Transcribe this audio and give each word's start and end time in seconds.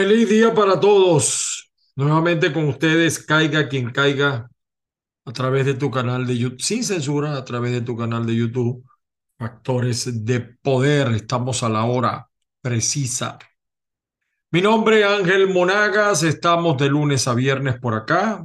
Feliz 0.00 0.30
día 0.30 0.54
para 0.54 0.80
todos. 0.80 1.70
Nuevamente 1.94 2.54
con 2.54 2.64
ustedes, 2.68 3.18
caiga 3.18 3.68
quien 3.68 3.90
caiga 3.90 4.50
a 5.26 5.32
través 5.34 5.66
de 5.66 5.74
tu 5.74 5.90
canal 5.90 6.26
de 6.26 6.38
YouTube, 6.38 6.62
sin 6.62 6.82
censura, 6.82 7.36
a 7.36 7.44
través 7.44 7.72
de 7.72 7.82
tu 7.82 7.98
canal 7.98 8.24
de 8.24 8.34
YouTube. 8.34 8.82
Factores 9.38 10.24
de 10.24 10.40
poder, 10.40 11.08
estamos 11.08 11.62
a 11.62 11.68
la 11.68 11.84
hora 11.84 12.30
precisa. 12.62 13.38
Mi 14.50 14.62
nombre 14.62 15.00
es 15.00 15.06
Ángel 15.06 15.52
Monagas, 15.52 16.22
estamos 16.22 16.78
de 16.78 16.88
lunes 16.88 17.28
a 17.28 17.34
viernes 17.34 17.78
por 17.78 17.92
acá. 17.92 18.42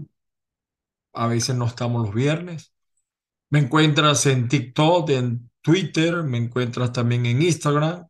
A 1.14 1.28
veces 1.28 1.56
no 1.56 1.67
estamos 1.67 2.06
los 2.06 2.14
viernes. 2.14 2.73
Me 3.50 3.59
encuentras 3.59 4.26
en 4.26 4.50
TikTok, 4.50 5.09
en 5.12 5.50
Twitter, 5.62 6.22
me 6.23 6.38
encuentras 6.38 6.92
también 6.92 7.26
en 7.26 7.42
Instagram 7.42 8.06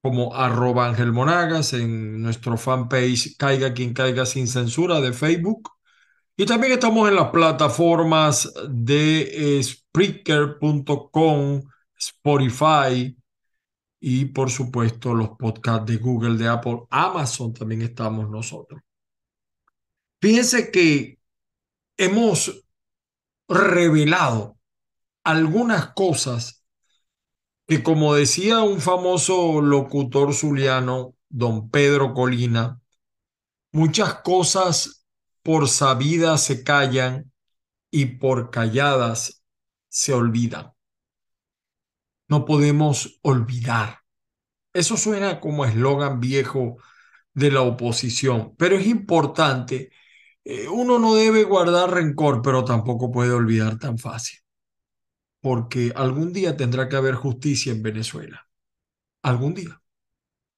como 0.00 0.34
arroba 0.34 0.86
Ángel 0.86 1.12
Monagas, 1.12 1.72
en 1.72 2.22
nuestro 2.22 2.56
fanpage 2.56 3.36
Caiga 3.36 3.74
quien 3.74 3.92
caiga 3.94 4.26
sin 4.26 4.46
censura 4.48 5.00
de 5.00 5.12
Facebook. 5.12 5.70
Y 6.36 6.46
también 6.46 6.72
estamos 6.74 7.08
en 7.08 7.16
las 7.16 7.30
plataformas 7.30 8.52
de 8.68 9.60
Spreaker.com, 9.62 11.62
Spotify 11.98 13.16
y 14.00 14.26
por 14.26 14.50
supuesto 14.50 15.14
los 15.14 15.30
podcasts 15.30 15.86
de 15.86 15.96
Google, 15.96 16.36
de 16.36 16.48
Apple, 16.48 16.82
Amazon 16.90 17.52
también 17.52 17.82
estamos 17.82 18.30
nosotros. 18.30 18.80
Fíjense 20.20 20.70
que 20.70 21.18
hemos 21.96 22.64
revelado 23.48 24.56
algunas 25.24 25.92
cosas 25.94 26.57
que 27.68 27.82
como 27.82 28.14
decía 28.14 28.62
un 28.62 28.80
famoso 28.80 29.60
locutor 29.60 30.32
zuliano, 30.32 31.14
don 31.28 31.70
Pedro 31.70 32.14
Colina, 32.14 32.80
muchas 33.72 34.22
cosas 34.22 35.06
por 35.42 35.68
sabidas 35.68 36.42
se 36.42 36.64
callan 36.64 37.30
y 37.90 38.06
por 38.06 38.50
calladas 38.50 39.44
se 39.90 40.14
olvidan. 40.14 40.72
No 42.26 42.46
podemos 42.46 43.18
olvidar. 43.22 44.00
Eso 44.72 44.96
suena 44.96 45.38
como 45.38 45.66
eslogan 45.66 46.20
viejo 46.20 46.78
de 47.34 47.50
la 47.50 47.60
oposición, 47.60 48.54
pero 48.56 48.76
es 48.76 48.86
importante. 48.86 49.90
Eh, 50.44 50.68
uno 50.68 50.98
no 50.98 51.14
debe 51.14 51.44
guardar 51.44 51.90
rencor, 51.92 52.40
pero 52.42 52.64
tampoco 52.64 53.10
puede 53.12 53.32
olvidar 53.32 53.78
tan 53.78 53.98
fácil 53.98 54.38
porque 55.40 55.92
algún 55.94 56.32
día 56.32 56.56
tendrá 56.56 56.88
que 56.88 56.96
haber 56.96 57.14
justicia 57.14 57.72
en 57.72 57.82
Venezuela. 57.82 58.48
Algún 59.22 59.54
día, 59.54 59.80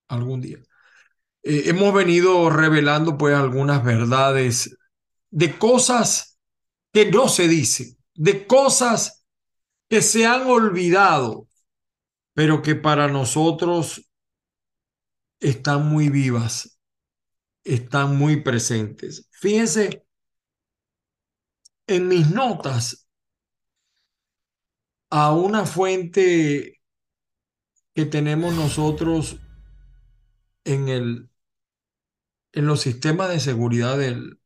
algún 0.07 0.41
día. 0.41 0.59
Eh, 1.43 1.63
hemos 1.65 1.93
venido 1.93 2.49
revelando 2.49 3.17
pues 3.17 3.35
algunas 3.35 3.83
verdades 3.83 4.77
de 5.29 5.57
cosas 5.57 6.39
que 6.91 7.09
no 7.09 7.29
se 7.29 7.47
dicen, 7.47 7.97
de 8.13 8.45
cosas 8.45 9.25
que 9.89 10.01
se 10.01 10.25
han 10.25 10.47
olvidado, 10.47 11.47
pero 12.33 12.61
que 12.61 12.75
para 12.75 13.07
nosotros 13.07 14.09
están 15.39 15.87
muy 15.87 16.09
vivas, 16.09 16.79
están 17.63 18.17
muy 18.17 18.41
presentes. 18.41 19.27
Fíjense, 19.31 20.05
en 21.87 22.07
mis 22.07 22.29
notas 22.29 23.07
a 25.11 25.33
una 25.33 25.65
fuente 25.65 26.81
que 27.93 28.05
tenemos 28.05 28.53
nosotros 28.53 29.37
en, 30.65 30.89
el, 30.89 31.29
en 32.53 32.65
los 32.65 32.81
sistemas 32.81 33.29
de 33.29 33.39
seguridad 33.41 33.97
del, 33.97 34.39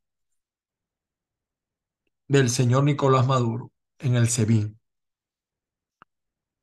del 2.28 2.50
señor 2.50 2.84
Nicolás 2.84 3.26
Maduro, 3.28 3.72
en 4.00 4.16
el 4.16 4.30
SEBIN. 4.30 4.80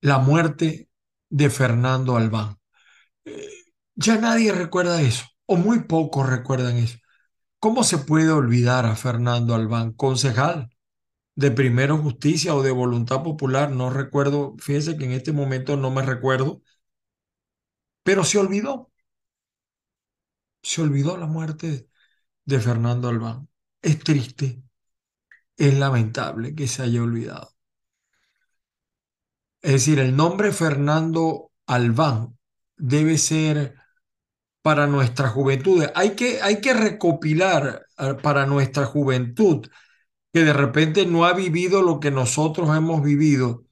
La 0.00 0.18
muerte 0.18 0.88
de 1.30 1.50
Fernando 1.50 2.16
Albán. 2.16 2.58
Eh, 3.24 3.48
ya 3.96 4.18
nadie 4.18 4.52
recuerda 4.52 5.02
eso, 5.02 5.26
o 5.46 5.56
muy 5.56 5.84
pocos 5.84 6.28
recuerdan 6.28 6.78
eso. 6.78 6.98
¿Cómo 7.60 7.84
se 7.84 7.98
puede 7.98 8.30
olvidar 8.30 8.86
a 8.86 8.96
Fernando 8.96 9.54
Albán, 9.54 9.94
concejal 9.94 10.70
de 11.34 11.50
Primero 11.50 11.98
Justicia 11.98 12.54
o 12.54 12.62
de 12.62 12.70
Voluntad 12.70 13.22
Popular, 13.22 13.70
no 13.70 13.90
recuerdo, 13.90 14.56
fíjese 14.58 14.96
que 14.96 15.04
en 15.04 15.12
este 15.12 15.32
momento 15.32 15.76
no 15.76 15.90
me 15.90 16.02
recuerdo, 16.02 16.62
pero 18.02 18.24
se 18.24 18.38
olvidó. 18.38 18.90
Se 20.62 20.82
olvidó 20.82 21.16
la 21.16 21.26
muerte 21.26 21.88
de 22.44 22.60
Fernando 22.60 23.08
Albán. 23.08 23.48
Es 23.82 23.98
triste, 24.00 24.62
es 25.56 25.74
lamentable 25.78 26.54
que 26.54 26.68
se 26.68 26.82
haya 26.82 27.02
olvidado. 27.02 27.54
Es 29.60 29.72
decir, 29.72 29.98
el 29.98 30.16
nombre 30.16 30.52
Fernando 30.52 31.52
Albán 31.66 32.36
debe 32.76 33.16
ser 33.18 33.76
para 34.62 34.86
nuestra 34.86 35.28
juventud. 35.28 35.84
Hay 35.94 36.16
que, 36.16 36.42
hay 36.42 36.60
que 36.60 36.74
recopilar 36.74 37.86
eh, 37.98 38.14
para 38.22 38.46
nuestra 38.46 38.86
juventud 38.86 39.66
que 40.32 40.44
de 40.44 40.52
repente 40.52 41.06
no 41.06 41.24
ha 41.24 41.34
vivido 41.34 41.82
lo 41.82 42.00
que 42.00 42.10
nosotros 42.10 42.74
hemos 42.74 43.02
vivido, 43.02 43.64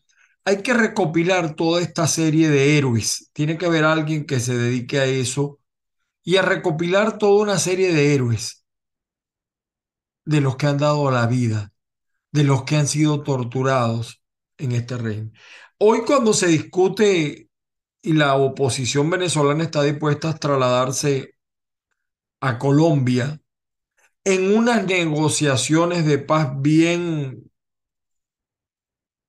hay 0.44 0.62
que 0.62 0.74
recopilar 0.74 1.54
toda 1.54 1.80
esta 1.80 2.06
serie 2.06 2.48
de 2.50 2.76
héroes. 2.76 3.30
Tiene 3.32 3.56
que 3.56 3.66
haber 3.66 3.84
alguien 3.84 4.26
que 4.26 4.40
se 4.40 4.56
dedique 4.56 4.98
a 4.98 5.06
eso 5.06 5.58
y 6.22 6.36
a 6.36 6.42
recopilar 6.42 7.18
toda 7.18 7.42
una 7.42 7.58
serie 7.58 7.92
de 7.92 8.14
héroes 8.14 8.64
de 10.24 10.40
los 10.40 10.56
que 10.56 10.66
han 10.66 10.78
dado 10.78 11.10
la 11.10 11.26
vida, 11.26 11.72
de 12.32 12.44
los 12.44 12.64
que 12.64 12.76
han 12.76 12.86
sido 12.86 13.22
torturados 13.22 14.22
en 14.58 14.72
este 14.72 14.96
reino. 14.96 15.30
Hoy 15.78 16.02
cuando 16.06 16.34
se 16.34 16.48
discute 16.48 17.48
y 18.02 18.12
la 18.12 18.36
oposición 18.36 19.08
venezolana 19.08 19.64
está 19.64 19.82
dispuesta 19.82 20.30
a 20.30 20.36
trasladarse 20.36 21.34
a 22.40 22.58
Colombia 22.58 23.40
en 24.24 24.56
unas 24.56 24.84
negociaciones 24.86 26.04
de 26.06 26.18
paz 26.18 26.50
bien 26.56 27.50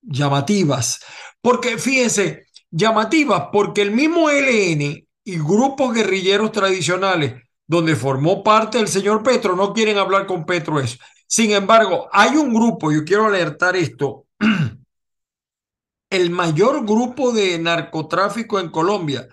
llamativas. 0.02 1.00
Porque 1.40 1.78
fíjense, 1.78 2.46
llamativas 2.70 3.48
porque 3.52 3.82
el 3.82 3.92
mismo 3.92 4.30
ELN 4.30 5.06
y 5.24 5.38
grupos 5.38 5.94
guerrilleros 5.94 6.52
tradicionales 6.52 7.42
donde 7.66 7.96
formó 7.96 8.42
parte 8.42 8.78
el 8.78 8.88
señor 8.88 9.22
Petro 9.22 9.56
no 9.56 9.72
quieren 9.72 9.98
hablar 9.98 10.26
con 10.26 10.44
Petro 10.44 10.80
eso. 10.80 10.98
Sin 11.26 11.52
embargo, 11.52 12.08
hay 12.12 12.36
un 12.36 12.52
grupo, 12.52 12.92
yo 12.92 13.04
quiero 13.04 13.26
alertar 13.26 13.76
esto, 13.76 14.26
el 16.10 16.30
mayor 16.30 16.84
grupo 16.84 17.32
de 17.32 17.58
narcotráfico 17.58 18.60
en 18.60 18.68
Colombia, 18.70 19.26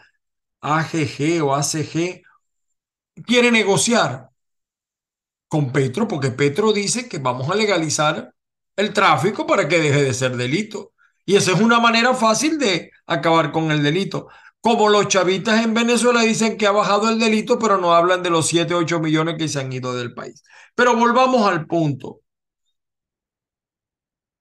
AGG 0.61 1.43
o 1.43 1.53
ACG, 1.53 2.21
quiere 3.25 3.51
negociar 3.51 4.28
con 5.49 5.73
Petro, 5.73 6.07
porque 6.07 6.31
Petro 6.31 6.71
dice 6.71 7.09
que 7.09 7.17
vamos 7.17 7.49
a 7.49 7.55
legalizar 7.55 8.33
el 8.77 8.93
tráfico 8.93 9.45
para 9.45 9.67
que 9.67 9.79
deje 9.79 10.03
de 10.03 10.13
ser 10.13 10.37
delito. 10.37 10.93
Y 11.25 11.35
esa 11.35 11.51
es 11.53 11.59
una 11.59 11.79
manera 11.79 12.13
fácil 12.13 12.57
de 12.57 12.91
acabar 13.07 13.51
con 13.51 13.71
el 13.71 13.83
delito. 13.83 14.29
Como 14.61 14.89
los 14.89 15.07
chavistas 15.07 15.63
en 15.63 15.73
Venezuela 15.73 16.21
dicen 16.21 16.57
que 16.57 16.67
ha 16.67 16.71
bajado 16.71 17.09
el 17.09 17.19
delito, 17.19 17.59
pero 17.59 17.77
no 17.77 17.93
hablan 17.93 18.23
de 18.23 18.29
los 18.29 18.47
7, 18.47 18.73
8 18.73 18.99
millones 18.99 19.35
que 19.37 19.47
se 19.47 19.59
han 19.59 19.73
ido 19.73 19.95
del 19.95 20.13
país. 20.13 20.43
Pero 20.75 20.95
volvamos 20.95 21.47
al 21.47 21.65
punto. 21.65 22.21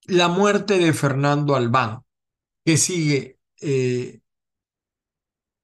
La 0.06 0.28
muerte 0.28 0.78
de 0.78 0.92
Fernando 0.92 1.54
Albán, 1.54 2.00
que 2.64 2.76
sigue 2.76 3.38
eh, 3.60 4.20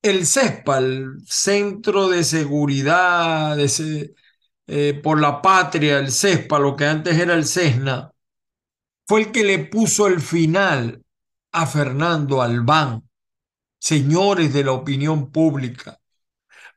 el 0.03 0.27
CESPA, 0.27 0.79
el 0.79 1.23
Centro 1.27 2.09
de 2.09 2.25
Seguridad, 2.25 3.57
de, 3.57 4.15
eh, 4.67 4.99
por 5.03 5.21
la 5.21 5.43
patria, 5.43 5.99
el 5.99 6.11
CESPA, 6.11 6.59
lo 6.59 6.77
que 6.77 6.87
antes 6.87 7.19
era 7.19 7.35
el 7.35 7.47
CESNA, 7.47 8.13
fue 9.07 9.23
el 9.23 9.33
que 9.33 9.45
le 9.45 9.59
puso 9.59 10.07
el 10.07 10.21
final 10.21 11.05
a 11.53 11.67
Fernando 11.67 12.43
Albán, 12.43 13.09
señores 13.79 14.53
de 14.53 14.65
la 14.65 14.73
opinión 14.73 15.31
pública. 15.31 16.01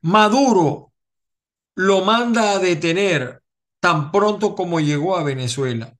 Maduro 0.01 0.93
lo 1.75 2.03
manda 2.03 2.53
a 2.53 2.59
detener 2.59 3.43
tan 3.79 4.11
pronto 4.11 4.55
como 4.55 4.79
llegó 4.79 5.17
a 5.17 5.23
Venezuela. 5.23 5.95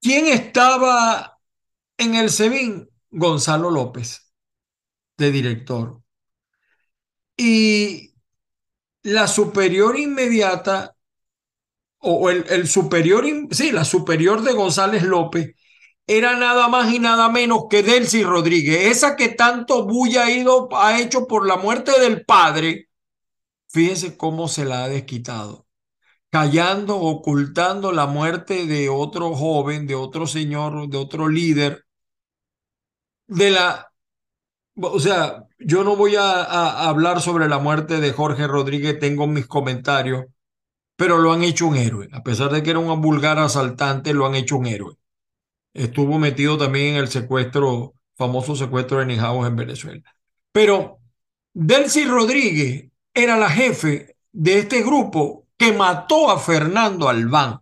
¿Quién 0.00 0.26
estaba 0.26 1.38
en 1.96 2.14
el 2.14 2.30
SEBIN? 2.30 2.88
Gonzalo 3.10 3.70
López, 3.70 4.32
de 5.18 5.30
director. 5.30 6.02
Y 7.36 8.11
la 9.02 9.26
superior 9.28 9.98
inmediata, 9.98 10.96
o 11.98 12.30
el, 12.30 12.44
el 12.50 12.68
superior, 12.68 13.24
sí, 13.50 13.70
la 13.72 13.84
superior 13.84 14.42
de 14.42 14.52
González 14.52 15.02
López, 15.04 15.54
era 16.06 16.36
nada 16.36 16.68
más 16.68 16.92
y 16.92 16.98
nada 16.98 17.28
menos 17.28 17.64
que 17.70 17.82
Delcy 17.82 18.24
Rodríguez, 18.24 18.86
esa 18.90 19.16
que 19.16 19.28
tanto 19.28 19.86
bulla 19.86 20.24
ha, 20.26 20.88
ha 20.88 21.00
hecho 21.00 21.26
por 21.26 21.46
la 21.46 21.56
muerte 21.56 21.92
del 22.00 22.24
padre, 22.24 22.88
fíjese 23.68 24.16
cómo 24.16 24.48
se 24.48 24.64
la 24.64 24.84
ha 24.84 24.88
desquitado, 24.88 25.66
callando, 26.30 26.98
ocultando 26.98 27.92
la 27.92 28.06
muerte 28.06 28.66
de 28.66 28.88
otro 28.88 29.34
joven, 29.34 29.86
de 29.86 29.94
otro 29.96 30.26
señor, 30.26 30.88
de 30.88 30.98
otro 30.98 31.28
líder, 31.28 31.84
de 33.26 33.50
la... 33.50 33.91
O 34.76 35.00
sea, 35.00 35.46
yo 35.58 35.84
no 35.84 35.96
voy 35.96 36.16
a, 36.16 36.88
hablar 36.88 37.20
sobre 37.20 37.48
la 37.48 37.58
muerte 37.58 38.00
de 38.00 38.12
Jorge 38.12 38.46
Rodríguez, 38.46 38.98
tengo 38.98 39.26
mis 39.26 39.46
comentarios, 39.46 40.26
pero 40.96 41.18
lo 41.18 41.32
han 41.32 41.42
hecho 41.42 41.66
un 41.66 41.76
héroe. 41.76 42.08
A 42.12 42.22
pesar 42.22 42.50
de 42.50 42.62
que 42.62 42.70
era 42.70 42.78
un 42.78 43.00
vulgar 43.00 43.38
asaltante, 43.38 44.14
lo 44.14 44.26
han 44.26 44.34
hecho 44.34 44.56
un 44.56 44.66
héroe. 44.66 44.96
Estuvo 45.74 46.18
metido 46.18 46.58
también 46.58 46.94
en 46.94 46.96
el 46.96 47.08
secuestro, 47.08 47.94
famoso 48.16 48.56
secuestro 48.56 48.98
de 48.98 49.06
Nijaos 49.06 49.46
en 49.46 49.56
Venezuela. 49.56 50.14
Pero 50.52 51.00
Delcy 51.52 52.04
Rodríguez 52.04 52.90
era 53.14 53.36
la 53.36 53.50
jefe 53.50 54.16
de 54.32 54.58
este 54.58 54.82
grupo 54.82 55.46
que 55.56 55.72
mató 55.72 56.30
a 56.30 56.38
Fernando 56.38 57.08
Albán. 57.08 57.60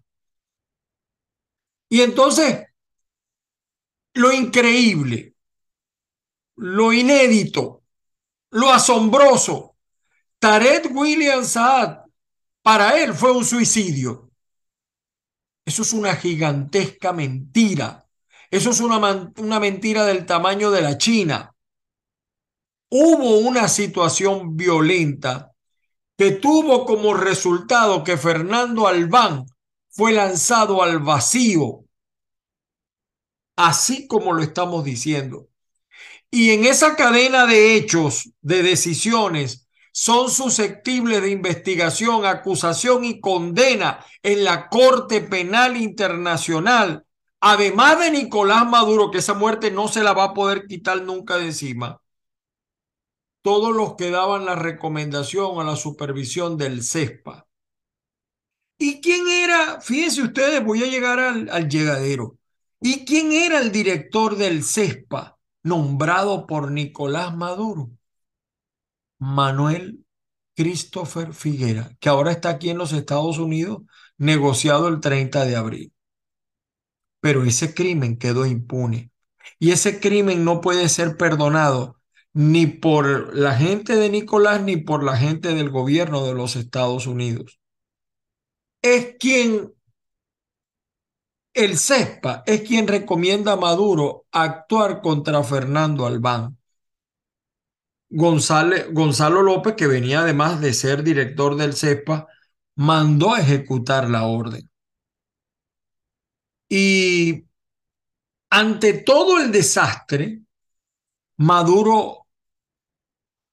Y 1.89 2.03
entonces, 2.03 2.67
lo 4.15 4.33
increíble, 4.33 5.30
lo 6.61 6.93
inédito, 6.93 7.85
lo 8.51 8.71
asombroso, 8.71 9.77
Tarek 10.39 10.95
William 10.95 11.43
Saad, 11.43 12.01
para 12.63 13.03
él 13.03 13.15
fue 13.15 13.33
un 13.33 13.47
suicidio. 13.47 14.31
Eso 15.65 15.83
es 15.83 15.93
una 15.95 16.15
gigantesca 16.17 17.15
mentira. 17.15 18.07
Eso 18.51 18.71
es 18.71 18.81
una, 18.81 19.33
una 19.39 19.61
mentira 19.61 20.05
del 20.05 20.27
tamaño 20.27 20.71
de 20.71 20.83
la 20.83 20.99
China. 20.99 21.55
Hubo 22.91 23.39
una 23.39 23.67
situación 23.69 24.57
violenta 24.57 25.53
que 26.19 26.33
tuvo 26.33 26.85
como 26.85 27.15
resultado 27.15 28.05
que 28.05 28.19
Fernando 28.19 28.87
Albán 28.87 29.47
fue 29.89 30.13
lanzado 30.13 30.83
al 30.83 30.99
vacío, 30.99 31.85
así 33.57 34.07
como 34.07 34.35
lo 34.35 34.43
estamos 34.43 34.85
diciendo. 34.85 35.50
Y 36.31 36.51
en 36.51 36.65
esa 36.65 36.95
cadena 36.95 37.47
de 37.47 37.75
hechos, 37.75 38.31
de 38.41 38.63
decisiones, 38.63 39.69
son 39.93 40.31
susceptibles 40.31 41.23
de 41.23 41.31
investigación, 41.31 42.25
acusación 42.25 43.05
y 43.05 43.21
condena 43.21 44.05
en 44.23 44.45
la 44.45 44.69
Corte 44.69 45.21
Penal 45.21 45.77
Internacional, 45.77 47.05
además 47.41 47.99
de 47.99 48.13
Nicolás 48.13 48.65
Maduro, 48.67 49.11
que 49.11 49.19
esa 49.19 49.35
muerte 49.35 49.73
no 49.73 49.89
se 49.89 50.05
la 50.05 50.13
va 50.13 50.25
a 50.25 50.35
poder 50.35 50.67
quitar 50.67 51.03
nunca 51.03 51.37
de 51.39 51.47
encima, 51.47 52.01
todos 53.43 53.75
los 53.75 53.97
que 53.97 54.11
daban 54.11 54.45
la 54.45 54.55
recomendación 54.55 55.59
a 55.61 55.65
la 55.65 55.75
supervisión 55.75 56.57
del 56.57 56.85
CESPA. 56.85 57.47
¿Y 58.79 59.01
quién 59.01 59.29
era? 59.29 59.81
Fíjense 59.81 60.23
ustedes, 60.23 60.65
voy 60.65 60.85
a 60.85 60.87
llegar 60.87 61.19
al, 61.19 61.49
al 61.51 61.69
llegadero. 61.69 62.39
¿Y 62.81 63.05
quién 63.05 63.33
era 63.33 63.59
el 63.59 63.73
director 63.73 64.37
del 64.37 64.63
CESPA 64.63 65.40
nombrado 65.63 66.47
por 66.47 66.71
Nicolás 66.71 67.37
Maduro? 67.37 67.91
Manuel 69.19 70.05
Christopher 70.55 71.33
Figuera, 71.35 71.97
que 72.01 72.09
ahora 72.09 72.33
está 72.33 72.51
aquí 72.51 72.71
en 72.71 72.79
los 72.79 72.93
Estados 72.93 73.39
Unidos, 73.39 73.83
negociado 74.19 74.89
el 74.89 75.01
30 75.01 75.45
de 75.45 75.57
abril. 75.57 75.93
Pero 77.21 77.45
ese 77.45 77.75
crimen 77.75 78.19
quedó 78.19 78.47
impune. 78.47 79.11
Y 79.59 79.73
ese 79.73 80.01
crimen 80.01 80.45
no 80.45 80.61
puede 80.61 80.89
ser 80.89 81.17
perdonado 81.17 82.01
ni 82.33 82.67
por 82.67 83.37
la 83.37 83.57
gente 83.57 83.97
de 83.97 84.09
Nicolás 84.09 84.63
ni 84.63 84.77
por 84.77 85.03
la 85.05 85.17
gente 85.17 85.55
del 85.55 85.71
gobierno 85.71 86.25
de 86.25 86.35
los 86.35 86.57
Estados 86.57 87.07
Unidos. 87.07 87.61
Es 88.83 89.17
quien, 89.19 89.73
el 91.55 91.79
CESPA, 91.79 92.43
es 92.47 92.63
quien 92.63 92.87
recomienda 92.87 93.53
a 93.53 93.57
Maduro 93.57 94.27
actuar 94.31 95.01
contra 95.03 95.43
Fernando 95.43 96.07
Albán. 96.07 96.57
Gonzalo 98.09 99.43
López, 99.43 99.75
que 99.77 99.87
venía 99.87 100.23
además 100.23 100.61
de 100.61 100.75
ser 100.75 101.03
director 101.03 101.57
del 101.57 101.75
CESPA, 101.75 102.27
mandó 102.77 103.35
a 103.35 103.41
ejecutar 103.41 104.09
la 104.09 104.25
orden. 104.25 104.69
Y 106.69 107.45
ante 108.51 108.95
todo 108.95 109.39
el 109.39 109.53
desastre, 109.53 110.43
Maduro 111.37 112.27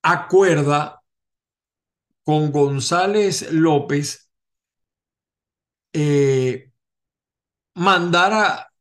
acuerda 0.02 1.04
con 2.24 2.52
González 2.52 3.52
López 3.52 4.30
eh, 5.94 6.67
mandar 7.78 8.34
a, 8.34 8.72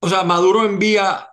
o 0.00 0.08
sea, 0.08 0.24
Maduro 0.24 0.64
envía 0.64 1.28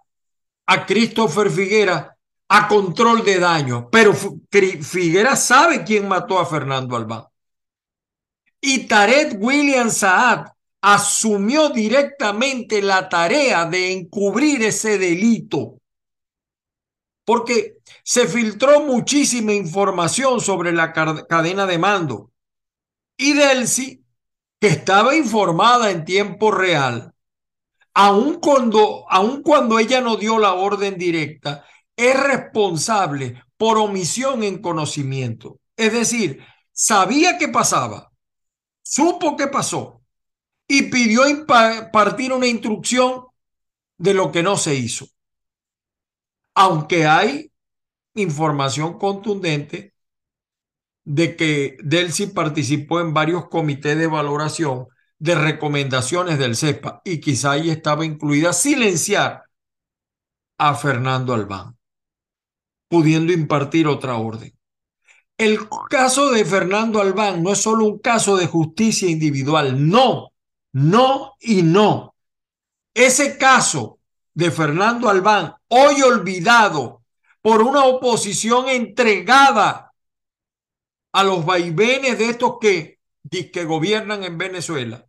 a 0.65 0.85
Christopher 0.85 1.49
Figuera 1.49 2.17
a 2.49 2.67
control 2.67 3.23
de 3.23 3.39
daño, 3.39 3.89
pero 3.89 4.13
Figuera 4.13 5.35
sabe 5.35 5.83
quién 5.83 6.07
mató 6.07 6.39
a 6.39 6.45
Fernando 6.45 6.95
Albán. 6.95 7.23
Y 8.59 8.87
Tarek 8.87 9.37
William 9.39 9.89
Saad 9.89 10.47
asumió 10.81 11.69
directamente 11.69 12.81
la 12.81 13.07
tarea 13.07 13.65
de 13.65 13.93
encubrir 13.93 14.61
ese 14.63 14.97
delito, 14.97 15.79
porque 17.23 17.77
se 18.03 18.27
filtró 18.27 18.81
muchísima 18.81 19.53
información 19.53 20.41
sobre 20.41 20.73
la 20.73 20.91
cadena 20.91 21.65
de 21.65 21.77
mando. 21.77 22.31
Y 23.15 23.33
Delcy, 23.33 24.00
que 24.61 24.67
estaba 24.67 25.15
informada 25.15 25.89
en 25.89 26.05
tiempo 26.05 26.51
real, 26.51 27.15
aun 27.95 28.35
cuando, 28.35 29.09
aun 29.09 29.41
cuando 29.41 29.79
ella 29.79 30.01
no 30.01 30.17
dio 30.17 30.37
la 30.37 30.53
orden 30.53 30.99
directa, 30.99 31.65
es 31.95 32.17
responsable 32.17 33.43
por 33.57 33.79
omisión 33.79 34.43
en 34.43 34.61
conocimiento. 34.61 35.59
Es 35.75 35.91
decir, 35.91 36.45
sabía 36.71 37.39
que 37.39 37.47
pasaba, 37.47 38.11
supo 38.83 39.35
que 39.35 39.47
pasó 39.47 40.03
y 40.67 40.83
pidió 40.83 41.27
impartir 41.27 42.31
una 42.31 42.45
instrucción 42.45 43.25
de 43.97 44.13
lo 44.13 44.31
que 44.31 44.43
no 44.43 44.57
se 44.57 44.75
hizo. 44.75 45.07
Aunque 46.53 47.07
hay 47.07 47.51
información 48.13 48.99
contundente 48.99 49.95
de 51.03 51.35
que 51.35 51.77
Delcy 51.83 52.27
participó 52.27 52.99
en 52.99 53.13
varios 53.13 53.47
comités 53.49 53.97
de 53.97 54.07
valoración 54.07 54.87
de 55.19 55.35
recomendaciones 55.35 56.39
del 56.39 56.55
CEPA 56.55 57.01
y 57.05 57.19
quizá 57.19 57.51
ahí 57.51 57.69
estaba 57.69 58.05
incluida 58.05 58.53
silenciar 58.53 59.43
a 60.57 60.75
Fernando 60.75 61.33
Albán 61.33 61.77
pudiendo 62.91 63.31
impartir 63.31 63.87
otra 63.87 64.17
orden. 64.17 64.53
El 65.37 65.59
caso 65.89 66.29
de 66.29 66.43
Fernando 66.43 66.99
Albán 66.99 67.41
no 67.41 67.53
es 67.53 67.61
solo 67.61 67.85
un 67.85 67.99
caso 67.99 68.35
de 68.35 68.47
justicia 68.47 69.09
individual, 69.09 69.89
no, 69.89 70.33
no 70.73 71.35
y 71.39 71.63
no. 71.63 72.15
Ese 72.93 73.37
caso 73.37 73.99
de 74.33 74.51
Fernando 74.51 75.09
Albán, 75.09 75.55
hoy 75.69 76.01
olvidado 76.01 77.01
por 77.41 77.61
una 77.61 77.85
oposición 77.85 78.67
entregada 78.67 79.90
a 81.11 81.23
los 81.23 81.45
vaivenes 81.45 82.17
de 82.17 82.29
estos 82.29 82.57
que, 82.59 82.99
que 83.29 83.65
gobiernan 83.65 84.23
en 84.23 84.37
Venezuela, 84.37 85.07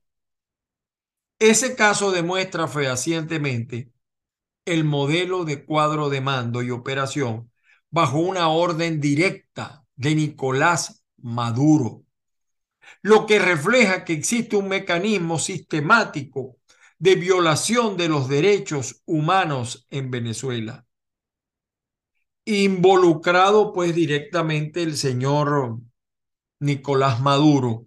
ese 1.38 1.74
caso 1.74 2.12
demuestra 2.12 2.68
fehacientemente 2.68 3.92
el 4.64 4.84
modelo 4.84 5.44
de 5.44 5.64
cuadro 5.64 6.08
de 6.08 6.20
mando 6.20 6.62
y 6.62 6.70
operación 6.70 7.50
bajo 7.90 8.18
una 8.18 8.48
orden 8.48 9.00
directa 9.00 9.84
de 9.96 10.14
Nicolás 10.14 11.04
Maduro, 11.18 12.04
lo 13.02 13.26
que 13.26 13.38
refleja 13.38 14.04
que 14.04 14.12
existe 14.12 14.56
un 14.56 14.68
mecanismo 14.68 15.38
sistemático 15.38 16.58
de 16.98 17.16
violación 17.16 17.96
de 17.96 18.08
los 18.08 18.28
derechos 18.28 19.02
humanos 19.04 19.86
en 19.90 20.10
Venezuela. 20.10 20.86
Involucrado 22.44 23.72
pues 23.72 23.94
directamente 23.94 24.82
el 24.82 24.96
señor 24.96 25.80
Nicolás 26.62 27.20
Maduro, 27.20 27.86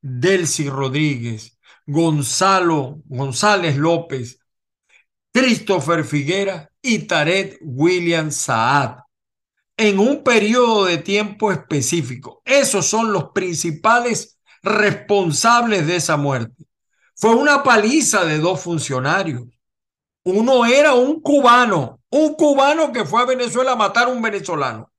Delcy 0.00 0.68
Rodríguez, 0.68 1.58
Gonzalo 1.86 3.00
González 3.06 3.76
López, 3.76 4.38
Christopher 5.32 6.04
Figuera 6.04 6.70
y 6.82 7.00
Tarek 7.00 7.58
William 7.62 8.30
Saad 8.30 8.98
en 9.76 9.98
un 9.98 10.22
periodo 10.22 10.84
de 10.84 10.98
tiempo 10.98 11.50
específico. 11.50 12.42
Esos 12.44 12.86
son 12.86 13.12
los 13.12 13.30
principales 13.30 14.38
responsables 14.62 15.86
de 15.86 15.96
esa 15.96 16.18
muerte. 16.18 16.66
Fue 17.14 17.34
una 17.34 17.62
paliza 17.62 18.24
de 18.26 18.38
dos 18.38 18.60
funcionarios. 18.60 19.44
Uno 20.22 20.66
era 20.66 20.92
un 20.92 21.20
cubano, 21.20 21.98
un 22.10 22.34
cubano 22.34 22.92
que 22.92 23.06
fue 23.06 23.22
a 23.22 23.26
Venezuela 23.26 23.72
a 23.72 23.76
matar 23.76 24.08
a 24.08 24.10
un 24.10 24.20
venezolano. 24.20 24.89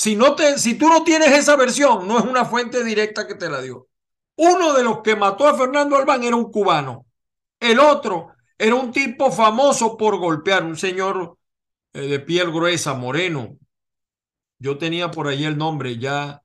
Si, 0.00 0.16
no 0.16 0.34
te, 0.34 0.58
si 0.58 0.78
tú 0.78 0.88
no 0.88 1.04
tienes 1.04 1.28
esa 1.32 1.56
versión, 1.56 2.08
no 2.08 2.18
es 2.18 2.24
una 2.24 2.46
fuente 2.46 2.82
directa 2.82 3.26
que 3.26 3.34
te 3.34 3.50
la 3.50 3.60
dio. 3.60 3.88
Uno 4.36 4.72
de 4.72 4.82
los 4.82 5.02
que 5.02 5.14
mató 5.14 5.46
a 5.46 5.54
Fernando 5.54 5.94
Albán 5.94 6.24
era 6.24 6.36
un 6.36 6.50
cubano. 6.50 7.04
El 7.60 7.78
otro 7.80 8.28
era 8.56 8.76
un 8.76 8.92
tipo 8.92 9.30
famoso 9.30 9.98
por 9.98 10.16
golpear, 10.16 10.64
un 10.64 10.78
señor 10.78 11.36
eh, 11.92 12.00
de 12.00 12.18
piel 12.18 12.50
gruesa, 12.50 12.94
moreno. 12.94 13.58
Yo 14.58 14.78
tenía 14.78 15.10
por 15.10 15.28
ahí 15.28 15.44
el 15.44 15.58
nombre, 15.58 15.98
ya 15.98 16.42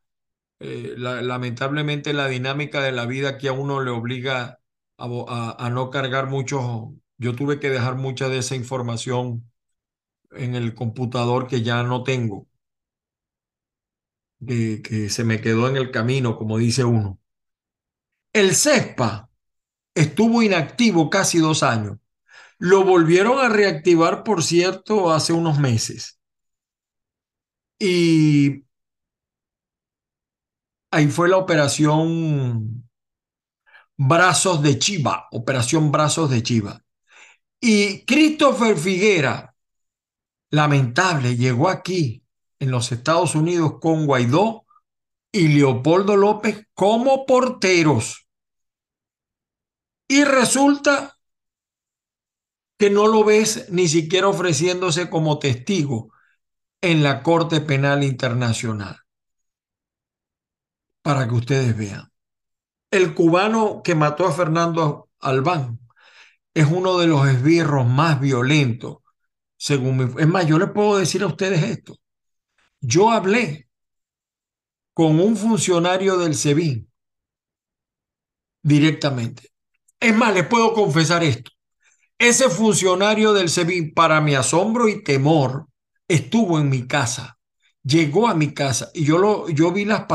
eh, 0.59 0.95
la, 0.97 1.21
lamentablemente 1.21 2.11
la 2.11 2.27
dinámica 2.27 2.81
de 2.81 2.91
la 2.91 3.05
vida 3.05 3.37
que 3.37 3.47
a 3.47 3.53
uno 3.53 3.81
le 3.81 3.91
obliga 3.91 4.59
a, 4.97 5.05
a, 5.05 5.65
a 5.65 5.69
no 5.69 5.89
cargar 5.91 6.27
mucho. 6.27 6.93
Yo 7.17 7.33
tuve 7.33 7.61
que 7.61 7.69
dejar 7.69 7.95
mucha 7.95 8.27
de 8.27 8.39
esa 8.39 8.57
información 8.57 9.49
en 10.31 10.55
el 10.55 10.75
computador 10.75 11.47
que 11.47 11.61
ya 11.61 11.83
no 11.83 12.03
tengo, 12.03 12.47
que, 14.45 15.09
se 15.09 15.23
me 15.23 15.41
quedó 15.41 15.67
en 15.67 15.77
el 15.77 15.91
camino, 15.91 16.37
como 16.37 16.57
dice 16.57 16.83
uno. 16.83 17.19
El 18.33 18.55
CESPA 18.55 19.29
estuvo 19.93 20.41
inactivo 20.41 21.09
casi 21.09 21.39
dos 21.39 21.63
años. 21.63 21.97
Lo 22.57 22.83
volvieron 22.83 23.39
a 23.39 23.49
reactivar, 23.49 24.23
por 24.23 24.43
cierto, 24.43 25.11
hace 25.11 25.33
unos 25.33 25.59
meses. 25.59 26.19
Y 27.79 28.65
ahí 30.91 31.07
fue 31.07 31.29
la 31.29 31.37
operación 31.37 32.89
Brazos 33.97 34.61
de 34.61 34.79
Chiva, 34.79 35.27
operación 35.31 35.91
Brazos 35.91 36.29
de 36.29 36.43
Chiva. 36.43 36.81
Y 37.59 38.05
Christopher 38.05 38.77
Figuera, 38.77 39.55
lamentable, 40.49 41.35
llegó 41.35 41.69
aquí 41.69 42.24
en 42.59 42.71
los 42.71 42.91
Estados 42.91 43.35
Unidos 43.35 43.79
con 43.79 44.05
Guaidó 44.05 44.65
y 45.31 45.49
Leopoldo 45.49 46.15
López 46.15 46.67
como 46.73 47.25
porteros. 47.25 48.27
Y 50.07 50.23
resulta 50.23 51.17
que 52.77 52.89
no 52.89 53.07
lo 53.07 53.23
ves 53.23 53.67
ni 53.69 53.87
siquiera 53.87 54.27
ofreciéndose 54.27 55.09
como 55.09 55.39
testigo 55.39 56.13
en 56.81 57.03
la 57.03 57.23
Corte 57.23 57.61
Penal 57.61 58.03
Internacional. 58.03 58.97
Para 61.01 61.27
que 61.27 61.35
ustedes 61.35 61.77
vean. 61.77 62.11
El 62.91 63.13
cubano 63.13 63.81
que 63.83 63.95
mató 63.95 64.25
a 64.25 64.31
Fernando 64.31 65.09
Albán 65.19 65.79
es 66.53 66.67
uno 66.71 66.97
de 66.97 67.07
los 67.07 67.27
esbirros 67.27 67.85
más 67.85 68.19
violentos, 68.19 68.97
según. 69.57 70.15
Es 70.17 70.27
más, 70.27 70.47
yo 70.47 70.57
les 70.57 70.71
puedo 70.71 70.97
decir 70.97 71.23
a 71.23 71.27
ustedes 71.27 71.61
esto. 71.63 71.97
Yo 72.81 73.09
hablé 73.11 73.67
con 74.95 75.19
un 75.19 75.37
funcionario 75.37 76.17
del 76.17 76.33
SEBIN 76.33 76.89
directamente. 78.63 79.49
Es 79.99 80.15
más, 80.15 80.33
les 80.33 80.47
puedo 80.47 80.73
confesar 80.73 81.23
esto. 81.23 81.51
Ese 82.19 82.49
funcionario 82.49 83.33
del 83.33 83.49
SEBIN, 83.49 83.93
para 83.93 84.21
mi 84.21 84.35
asombro 84.35 84.87
y 84.89 85.03
temor, 85.03 85.67
estuvo 86.07 86.59
en 86.59 86.69
mi 86.69 86.87
casa, 86.87 87.39
llegó 87.83 88.27
a 88.27 88.35
mi 88.35 88.53
casa 88.53 88.91
y 88.93 89.05
yo, 89.05 89.19
lo, 89.19 89.49
yo 89.49 89.71
vi 89.71 89.85
la, 89.85 90.07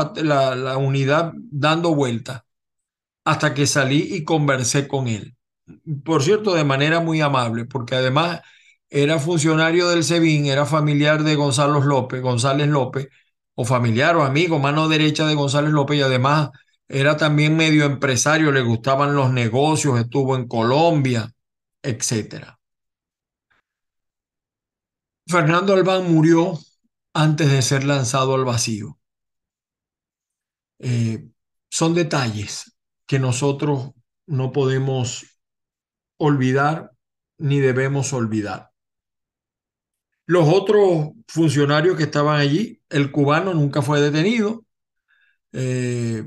la 0.55 0.77
unidad 0.77 1.33
dando 1.51 1.95
vuelta 1.95 2.45
hasta 3.25 3.53
que 3.53 3.67
salí 3.67 4.15
y 4.15 4.23
conversé 4.25 4.87
con 4.87 5.07
él. 5.07 5.35
Por 6.05 6.23
cierto, 6.23 6.53
de 6.53 6.63
manera 6.63 6.99
muy 6.99 7.21
amable, 7.21 7.65
porque 7.65 7.95
además 7.95 8.41
era 8.91 9.19
funcionario 9.19 9.87
del 9.89 10.03
SEBIN, 10.03 10.47
era 10.47 10.65
familiar 10.65 11.23
de 11.23 11.35
Gonzalo 11.35 11.79
López, 11.81 12.21
González 12.21 12.67
López, 12.67 13.07
o 13.55 13.65
familiar 13.65 14.17
o 14.17 14.23
amigo, 14.23 14.59
mano 14.59 14.89
derecha 14.89 15.25
de 15.25 15.35
González 15.35 15.71
López, 15.71 15.97
y 15.97 16.01
además 16.01 16.49
era 16.89 17.15
también 17.15 17.55
medio 17.55 17.85
empresario, 17.85 18.51
le 18.51 18.61
gustaban 18.61 19.15
los 19.15 19.31
negocios, 19.31 19.97
estuvo 19.99 20.35
en 20.35 20.47
Colombia, 20.47 21.31
etcétera. 21.81 22.59
Fernando 25.25 25.73
Albán 25.73 26.13
murió 26.13 26.59
antes 27.13 27.49
de 27.49 27.61
ser 27.61 27.85
lanzado 27.85 28.35
al 28.35 28.43
vacío. 28.43 28.99
Eh, 30.79 31.29
son 31.69 31.93
detalles 31.93 32.75
que 33.05 33.19
nosotros 33.19 33.91
no 34.25 34.51
podemos 34.51 35.25
olvidar 36.17 36.91
ni 37.37 37.59
debemos 37.59 38.11
olvidar. 38.11 38.70
Los 40.25 40.47
otros 40.47 41.09
funcionarios 41.27 41.97
que 41.97 42.03
estaban 42.03 42.39
allí, 42.39 42.81
el 42.89 43.11
cubano 43.11 43.53
nunca 43.53 43.81
fue 43.81 43.99
detenido. 43.99 44.63
Eh, 45.51 46.23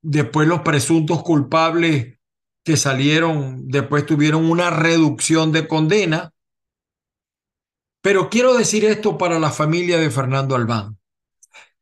después 0.00 0.48
los 0.48 0.62
presuntos 0.62 1.22
culpables 1.22 2.18
que 2.64 2.76
salieron, 2.76 3.68
después 3.68 4.06
tuvieron 4.06 4.50
una 4.50 4.70
reducción 4.70 5.52
de 5.52 5.66
condena. 5.66 6.32
Pero 8.00 8.30
quiero 8.30 8.54
decir 8.54 8.84
esto 8.84 9.18
para 9.18 9.38
la 9.38 9.50
familia 9.50 9.98
de 9.98 10.10
Fernando 10.10 10.54
Albán. 10.54 10.98